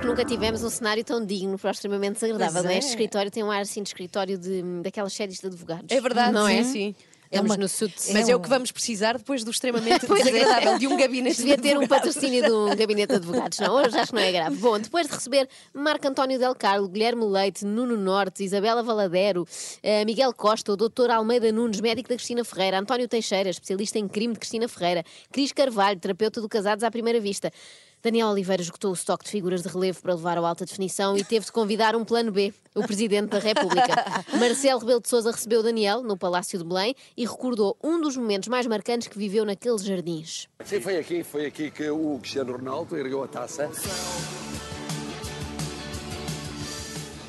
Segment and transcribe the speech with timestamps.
[0.00, 2.62] acho que nunca tivemos um cenário tão digno para o extremamente desagradável.
[2.62, 2.74] Não é?
[2.74, 2.78] é.
[2.78, 5.86] Este escritório tem um ar assim de escritório de, daquelas séries de advogados.
[5.90, 6.64] É verdade, não é?
[6.64, 6.94] sim.
[7.26, 7.94] Estamos uma- no SUT.
[8.12, 10.14] Mas É é o que vamos precisar depois do extremamente é.
[10.14, 13.58] desagradável de um gabinete Devia de ter um patrocínio de um gabinete de advogados.
[13.60, 14.56] Não, hoje acho que não é grave.
[14.56, 19.46] Bom, depois de receber Marco António Del Carlo, Guilherme Leite, Nuno Norte, Isabela Valadero,
[19.82, 21.10] eh, Miguel Costa, o Dr.
[21.10, 25.52] Almeida Nunes, médico da Cristina Ferreira, António Teixeira, especialista em crime de Cristina Ferreira, Cris
[25.52, 27.52] Carvalho, terapeuta do Casados à Primeira Vista.
[28.02, 31.22] Daniel Oliveira esgotou o estoque de figuras de relevo para levar ao alta definição e
[31.22, 33.94] teve de convidar um plano B, o Presidente da República.
[34.40, 38.48] Marcelo Rebelo de Sousa recebeu Daniel no Palácio de Belém e recordou um dos momentos
[38.48, 40.48] mais marcantes que viveu naqueles jardins.
[40.64, 43.70] Sim, foi aqui, foi aqui que o Cristiano Ronaldo ergueu a taça.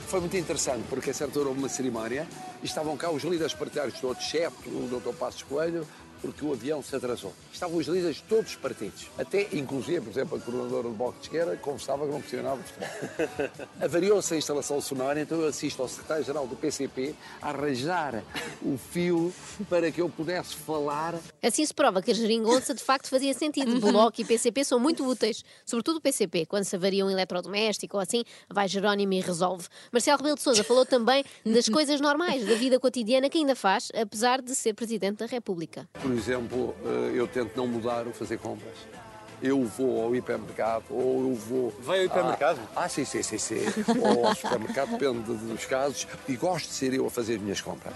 [0.08, 2.28] Foi muito interessante, porque a certa hora houve uma cerimónia
[2.62, 5.14] e estavam cá os líderes partidários todos, exceto o Dr.
[5.16, 5.86] Passos Coelho,
[6.22, 7.34] porque o avião se atrasou.
[7.52, 9.08] Estavam os líderes de todos os partidos.
[9.18, 13.68] Até, inclusive, por exemplo, a coordenadora do Bloco de Esquerda confessava que não pressionava futebol.
[13.82, 18.24] Avariou-se a instalação sonora, então eu assisto ao secretário-geral do PCP a arranjar
[18.62, 19.34] o fio
[19.70, 23.80] para que eu pudesse falar Assim se prova que a geringonça de facto fazia sentido.
[23.82, 26.46] Bloco e PCP são muito úteis, sobretudo o PCP.
[26.46, 29.68] Quando se avaria um eletrodoméstico ou assim, vai Jerónimo e resolve.
[29.92, 33.92] Marcelo Rebelo de Sousa falou também das coisas normais, da vida cotidiana que ainda faz,
[33.96, 35.88] apesar de ser Presidente da República.
[35.94, 38.76] Por exemplo, eh, eu tento não mudar o fazer compras.
[39.42, 41.74] Eu vou ao hipermercado ou eu vou.
[41.80, 42.60] Vai ao hipermercado?
[42.76, 43.56] Ah, ah, sim, sim, sim, sim.
[44.00, 46.08] ou ao supermercado, depende dos casos.
[46.28, 47.96] E gosto de ser eu a fazer as minhas compras.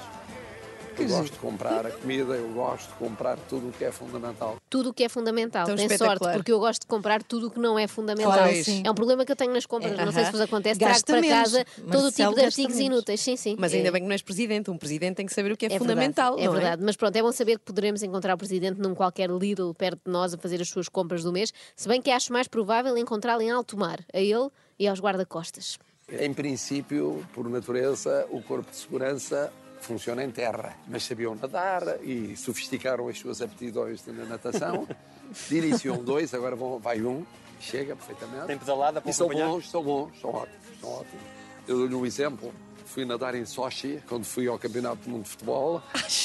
[0.98, 4.56] Eu gosto de comprar a comida, eu gosto de comprar tudo o que é fundamental.
[4.70, 5.66] Tudo o que é fundamental.
[5.66, 8.32] Tão Tem sorte, porque eu gosto de comprar tudo o que não é fundamental.
[8.34, 8.82] Claro, sim.
[8.86, 9.98] é um problema que eu tenho nas compras.
[9.98, 10.80] É, não sei se vos acontece.
[10.80, 11.52] Gasta Trago para menos.
[11.52, 12.94] casa todo o Marcelo tipo de artigos menos.
[12.94, 13.22] inúteis.
[13.22, 13.56] Sim, sim.
[13.60, 14.72] Mas É- ainda bem que não és presidente.
[14.72, 16.84] Um presidente tem que saber o que é, É fundamental, verdade, não é verdade.
[16.86, 20.12] Mas pronto, é bom saber que poderemos encontrar o Presidente num qualquer Lidl perto de
[20.12, 23.42] nós a fazer as suas compras do mês, se bem que acho mais provável encontrá-lo
[23.42, 24.50] em alto mar, a ele
[24.80, 25.78] e aos guarda-costas.
[26.08, 29.52] Em princípio, por natureza, o corpo de segurança
[29.86, 34.88] funciona em terra, mas sabiam nadar e sofisticaram as suas aptidões na natação.
[35.50, 37.26] De início um, dois, agora vão, vai um,
[37.60, 38.48] chega perfeitamente.
[38.48, 39.50] Tem pedalada para E são acompanhar?
[39.50, 41.26] bons, são bons, são ótimos, são ótimos.
[41.68, 42.54] Eu dou-lhe um exemplo.
[42.86, 45.82] Fui nadar em Sochi, quando fui ao Campeonato do Mundo de Futebol,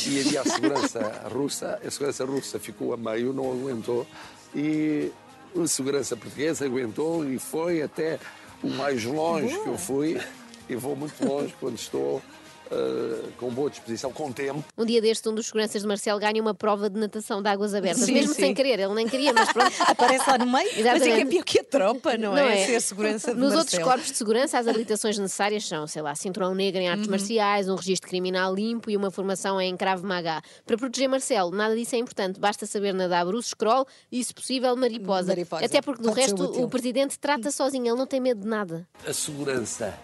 [0.07, 1.01] e havia a segurança
[1.33, 1.81] russa.
[1.85, 4.07] A segurança russa ficou a meio, não aguentou,
[4.55, 5.11] e
[5.57, 8.21] a segurança portuguesa aguentou e foi até
[8.63, 10.21] o mais longe que eu fui.
[10.69, 12.23] E vou muito longe quando estou
[12.71, 14.65] eh, com boa disposição, com tempo.
[14.79, 17.75] Um dia deste, um dos seguranças de Marcelo ganha uma prova de natação de águas
[17.75, 18.43] abertas, Sim, mesmo sim.
[18.43, 19.73] sem querer, ele nem queria, mas pronto.
[19.87, 20.69] Aparece lá no meio.
[20.69, 21.27] Mas é que é Exatamente.
[21.31, 22.63] pior que a tropa, não, Não é?
[22.63, 22.67] é?
[22.67, 23.59] Ser a segurança de Nos Marcelo.
[23.61, 27.11] outros corpos de segurança, as habilitações necessárias são, sei lá, cinturão negro em artes Uhum.
[27.11, 30.41] marciais, um registro criminal limpo e uma formação em Krav Maga.
[30.65, 34.75] Para proteger Marcelo, nada disso é importante, basta saber nadar bruço, scroll e, se possível,
[34.77, 35.29] mariposa.
[35.29, 35.65] Mariposa.
[35.65, 38.87] Até porque, do Pode resto, o presidente trata sozinho, ele não tem medo de nada.
[39.07, 39.95] a segurança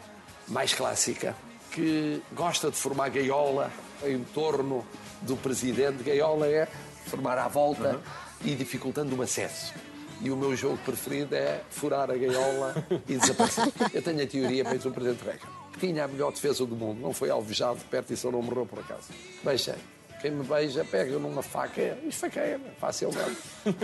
[0.48, 1.34] mais clássica,
[1.76, 3.70] que gosta de formar gaiola
[4.02, 4.82] em torno
[5.20, 6.02] do presidente.
[6.02, 6.66] Gaiola é
[7.04, 8.00] formar à volta
[8.42, 9.74] e dificultando o acesso.
[10.22, 12.74] E o meu jogo preferido é furar a gaiola
[13.06, 13.70] e desaparecer.
[13.92, 16.98] Eu tenho a teoria, fez o Presidente Reagan, que tinha a melhor defesa do mundo,
[16.98, 19.08] não foi alvejado de perto e só não morreu por acaso.
[19.44, 19.74] Beijei.
[20.20, 23.36] Quem me beija, pega numa faca e esfaqueia facilmente.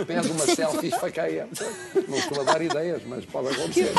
[0.05, 1.47] Pede uma selfie e esfaqueia.
[2.07, 3.93] Não estou a dar ideias, mas pode acontecer.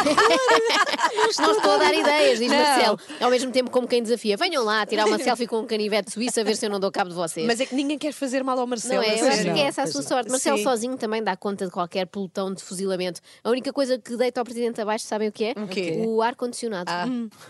[1.38, 2.58] Não estou a dar ideias, diz Não.
[2.58, 2.98] Marcelo.
[3.20, 6.40] Ao mesmo tempo, como quem desafia, venham lá tirar uma selfie com um canivete suíço
[6.40, 7.46] a ver se eu não dou cabo de vocês.
[7.46, 8.94] Mas é que ninguém quer fazer mal ao Marcelo.
[8.94, 9.20] Não é?
[9.20, 10.08] Eu acho que é essa a pois sua não.
[10.08, 10.30] sorte.
[10.30, 10.64] Marcelo Sim.
[10.64, 13.20] sozinho também dá conta de qualquer pelotão de fuzilamento.
[13.42, 15.52] A única coisa que deita ao presidente abaixo, sabem o que é?
[15.52, 16.00] O quê?
[16.00, 16.06] Ah.
[16.06, 16.90] O ar-condicionado.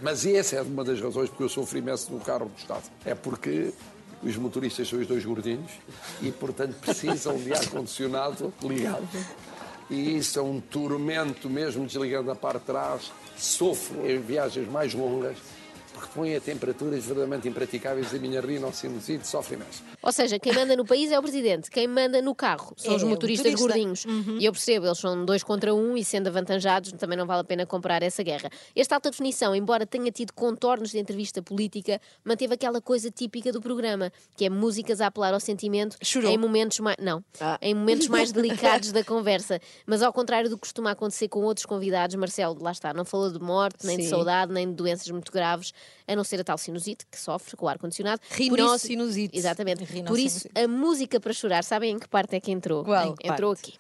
[0.01, 2.85] Mas essa é uma das razões porque eu sofro imenso no carro do Estado.
[3.05, 3.73] É porque
[4.25, 5.73] os motoristas são os dois gordinhos
[6.23, 9.07] e, portanto, precisam de ar-condicionado ligado.
[9.91, 13.13] E isso é um tormento mesmo desligando a parte de trás.
[13.37, 15.37] Sofro em viagens mais longas
[15.95, 18.13] porque põe a temperaturas verdadeiramente impraticáveis.
[18.13, 19.83] A minha rinocinusite sofre imenso.
[20.03, 22.97] Ou seja, quem manda no país é o presidente, quem manda no carro são É
[22.97, 23.79] os motoristas motorista.
[23.79, 24.05] gordinhos.
[24.41, 27.45] E eu percebo, eles são dois contra um e sendo avantajados também não vale a
[27.45, 28.51] pena comprar essa guerra.
[28.77, 33.61] Esta alta definição, embora tenha tido contornos de entrevista política, manteve aquela coisa típica do
[33.61, 36.31] programa, que é músicas a apelar ao sentimento Chorou?
[36.31, 37.59] em momentos mais não, Ah.
[37.63, 39.61] em momentos mais delicados da conversa.
[39.87, 43.31] Mas ao contrário do que costuma acontecer com outros convidados, Marcelo, lá está, não falou
[43.33, 44.11] de morte, nem de Sim.
[44.11, 45.73] saudade, nem de doenças muito graves,
[46.07, 48.21] a não ser a tal sinusite que sofre com o ar-condicionado.
[48.31, 49.37] Rinocinusite.
[49.37, 49.85] Exatamente.
[50.05, 52.85] Por isso, a música para chorar, sabem em que parte é que entrou?
[52.85, 53.71] Qual Entrou parte?
[53.71, 53.79] aqui.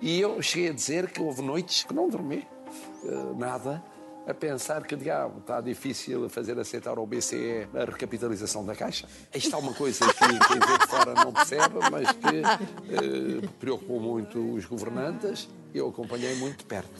[0.00, 2.46] E eu cheguei a dizer que houve noites que não dormi
[3.04, 3.82] eh, nada,
[4.26, 9.06] a pensar que, diabo, está difícil fazer aceitar ao BCE a recapitalização da Caixa.
[9.32, 14.00] Isto é uma coisa que quem vê de fora não percebe, mas que eh, preocupou
[14.00, 15.48] muito os governantes.
[15.72, 16.90] Eu acompanhei muito de perto.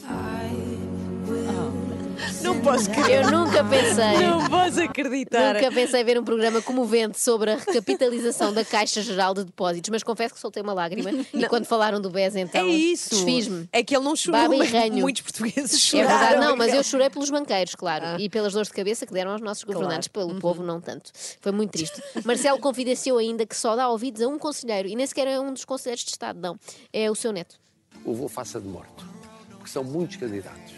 [2.47, 3.11] Não posso acreditar.
[3.23, 4.19] Eu nunca pensei.
[4.27, 5.55] Não posso acreditar.
[5.55, 10.03] Nunca pensei ver um programa comovente sobre a recapitalização da Caixa Geral de Depósitos, mas
[10.03, 13.11] confesso que soltei uma lágrima e quando falaram do BES então É isso.
[13.11, 13.69] desfiz-me.
[13.73, 14.95] É que ele não chorou, Baba mas ranho.
[14.99, 16.19] muitos portugueses É choraram.
[16.19, 18.17] verdade, não, mas eu chorei pelos banqueiros, claro, Ah.
[18.19, 20.29] e pelas dores de cabeça que deram aos nossos governantes, Claro.
[20.29, 21.11] pelo povo não tanto.
[21.41, 22.01] Foi muito triste.
[22.25, 25.53] Marcelo confidenciou ainda que só dá ouvidos a um conselheiro, e nem sequer é um
[25.53, 26.57] dos conselheiros de Estado, não.
[26.93, 27.57] É o seu neto.
[28.05, 29.05] o vou faça de morto,
[29.51, 30.75] porque são muitos candidatos.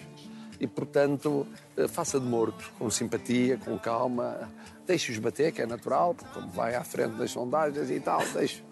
[0.61, 1.47] E, portanto,
[1.77, 4.51] eh, faça de morto, com simpatia, com calma,
[4.87, 8.65] deixe-os bater, que é natural, porque como vai à frente das sondagens e tal, deixe.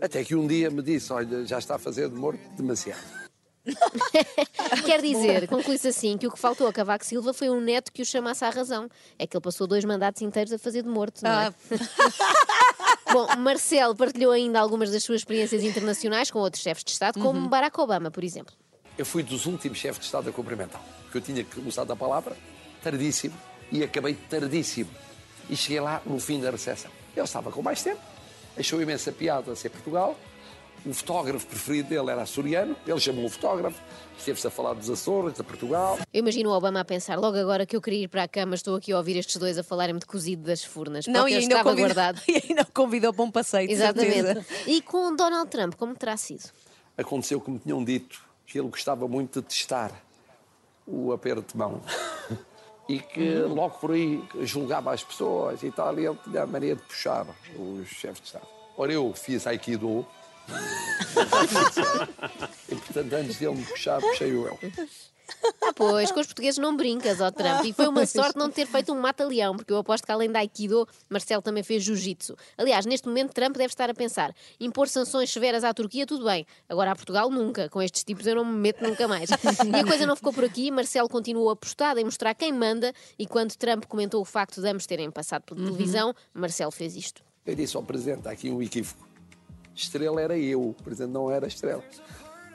[0.00, 3.24] Até que um dia me disse, olha, já está a fazer de morto demasiado.
[4.84, 8.02] Quer dizer, conclui-se assim, que o que faltou a Cavaco Silva foi um neto que
[8.02, 8.88] o chamasse à razão.
[9.18, 11.46] É que ele passou dois mandatos inteiros a fazer de morto, não é?
[11.46, 11.54] Ah,
[13.12, 17.38] Bom, Marcelo partilhou ainda algumas das suas experiências internacionais com outros chefes de Estado, como
[17.40, 17.48] Uhum.
[17.48, 18.54] Barack Obama, por exemplo.
[18.96, 21.96] Eu fui dos últimos chefes de Estado a cumprimentá-lo, porque eu tinha que usar a
[21.96, 22.36] palavra
[22.82, 23.34] tardíssimo
[23.72, 24.90] e acabei tardíssimo.
[25.50, 26.90] E cheguei lá no fim da recepção.
[27.14, 28.00] Ele estava com mais tempo,
[28.56, 30.16] achou imensa piada a ser Portugal.
[30.86, 33.80] O fotógrafo preferido dele era açoriano, ele chamou o fotógrafo,
[34.18, 35.98] esteve-se a falar dos Açores, de Portugal.
[36.12, 38.54] Eu imagino o Obama a pensar, logo agora que eu queria ir para a cama,
[38.54, 41.06] estou aqui a ouvir estes dois a falarem-me de cozido das furnas.
[41.06, 42.20] não, porque e ainda, estava convidou, guardado.
[42.28, 44.14] e ainda o convidou para um passeio, Exatamente.
[44.14, 44.46] certeza.
[44.66, 46.50] E com Donald Trump, como terá sido?
[46.98, 49.90] Aconteceu que me tinham dito que ele gostava muito de testar
[50.86, 51.80] o aperto de mão.
[52.86, 56.76] E que logo por aí julgava as pessoas e tal, e ele tinha a mania
[56.76, 57.26] de puxar
[57.56, 58.46] os chefes de Estado.
[58.76, 60.06] Ora, eu fiz Aikido.
[62.68, 64.58] e portanto, antes dele me puxar, puxei-o eu.
[65.62, 67.64] Ah, pois, com os portugueses não brincas, ó Trump.
[67.64, 70.40] E foi uma sorte não ter feito um mata-leão, porque eu aposto que além da
[70.40, 72.36] Aikido, Marcelo também fez Jiu-Jitsu.
[72.56, 76.46] Aliás, neste momento, Trump deve estar a pensar: impor sanções severas à Turquia, tudo bem.
[76.68, 77.68] Agora a Portugal, nunca.
[77.68, 79.30] Com estes tipos eu não me meto nunca mais.
[79.30, 80.70] E a coisa não ficou por aqui.
[80.70, 82.92] Marcelo continuou apostado em mostrar quem manda.
[83.18, 87.22] E quando Trump comentou o facto de ambos terem passado pela televisão, Marcelo fez isto.
[87.46, 89.06] Eu disse ao Presidente, há aqui um equívoco.
[89.74, 91.82] Estrela era eu, o Presidente não era estrela.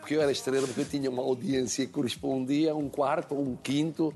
[0.10, 3.44] Porque eu era estrela porque eu tinha uma audiência que correspondia a um quarto ou
[3.44, 4.12] um quinto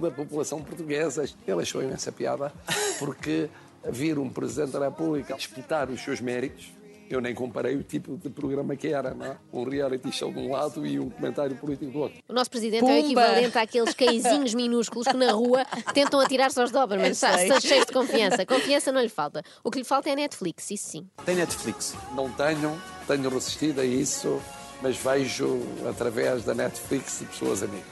[0.00, 1.24] da população portuguesa.
[1.44, 2.52] Ele achou imensa piada
[3.00, 3.50] porque
[3.90, 6.72] vir um Presidente da República disputar os seus méritos,
[7.10, 9.36] eu nem comparei o tipo de programa que era, não é?
[9.52, 12.22] Um reality show de um lado e um comentário político do outro.
[12.28, 13.00] O nosso presidente é o Pumba!
[13.00, 17.10] equivalente àqueles cãezinhos minúsculos que na rua tentam atirar-se aos Doberman.
[17.10, 18.46] Está, está cheio de confiança.
[18.46, 19.42] Confiança não lhe falta.
[19.64, 21.08] O que lhe falta é Netflix, isso sim.
[21.24, 21.96] Tem Netflix.
[22.14, 24.40] Não tenho, tenho resistido a isso,
[24.82, 27.84] mas vejo através da Netflix de pessoas amigas.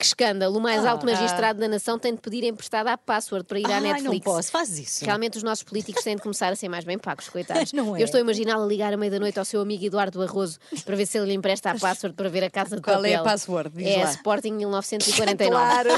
[0.00, 0.56] Que escândalo!
[0.56, 3.78] O mais alto magistrado da nação tem de pedir emprestada a password para ir à
[3.78, 4.24] Ai, não Netflix.
[4.24, 5.04] posso, faz isso.
[5.04, 7.72] Realmente os nossos políticos têm de começar a ser mais bem pagos, coitados.
[7.74, 8.00] Não é?
[8.00, 11.04] Eu estou a imaginá-lo a ligar à meia-da-noite ao seu amigo Eduardo Barroso para ver
[11.04, 13.24] se ele lhe empresta a password para ver a casa de Qual é a papel.
[13.32, 13.70] password?
[13.74, 14.10] Diz É lá.
[14.12, 15.50] Sporting 1949.
[15.50, 15.90] Claro.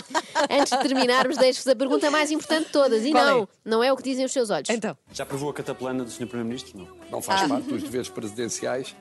[0.50, 3.04] Antes de terminarmos, deixo-vos a pergunta mais importante de todas.
[3.04, 3.46] E Qual não, é?
[3.66, 4.70] não é o que dizem os seus olhos.
[4.70, 6.20] Então, Já provou a cataplana do Sr.
[6.26, 6.78] Primeiro-Ministro?
[6.78, 6.88] Não.
[7.10, 8.96] Não faz parte dos deveres presidenciais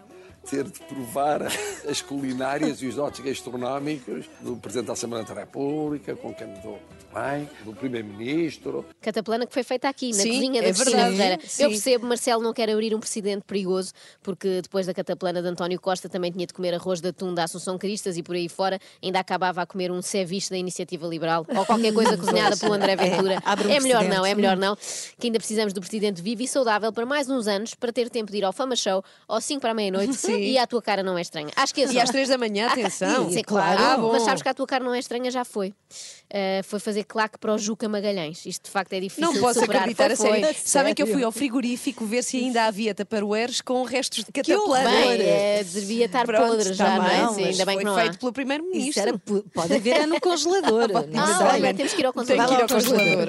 [0.49, 1.41] ter de provar
[1.87, 6.59] as culinárias e os dotes gastronómicos do Presidente da Assembleia da República, com quem me
[6.59, 6.79] dou
[7.13, 8.85] bem, do Primeiro-Ministro.
[9.01, 11.39] Cataplana que foi feita aqui, na Sim, cozinha da é Cristina.
[11.59, 15.79] Eu percebo, Marcelo não quer abrir um precedente perigoso, porque depois da Cataplana de António
[15.79, 18.79] Costa também tinha de comer arroz de atum da Assunção Cristas e por aí fora
[19.01, 22.95] ainda acabava a comer um ceviche da Iniciativa Liberal ou qualquer coisa cozinhada pelo André
[22.95, 23.41] Ventura.
[23.45, 24.75] abre um é melhor não, é melhor não.
[25.19, 28.31] Que ainda precisamos do presidente vivo e saudável para mais uns anos, para ter tempo
[28.31, 31.17] de ir ao Fama Show ao 5 para a meia-noite e a tua cara não
[31.17, 31.49] é estranha.
[31.55, 33.31] Acho que é e às três da manhã, atenção.
[33.31, 33.77] Sim, claro.
[33.77, 33.93] claro.
[33.93, 34.11] Ah, bom.
[34.11, 35.69] Mas sabes que a tua cara não é estranha, já foi.
[35.69, 38.45] Uh, foi fazer claque para o Juca Magalhães.
[38.45, 39.81] Isto de facto é difícil Não de posso superar.
[39.81, 40.45] acreditar, Foi, a sério.
[40.45, 40.55] foi.
[40.63, 44.43] Sabem que eu fui ao frigorífico ver se ainda havia taparoeiros com restos de Que
[44.43, 44.89] cataplana.
[44.89, 47.33] Bem, é, devia estar Pronto, podre já, não é?
[47.33, 48.17] Sim, ainda bem que foi não feito há.
[48.19, 49.19] pelo Primeiro-Ministro.
[49.53, 50.89] pode haver é no congelador.
[51.15, 52.61] Ah, olha, temos que ir ao Tem que ir congelador.
[52.61, 53.27] ao congelador.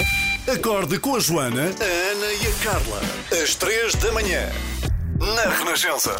[0.54, 3.00] Acorde com a Joana, a Ana e a Carla.
[3.42, 4.48] Às três da manhã.
[5.18, 6.16] Na Renascença.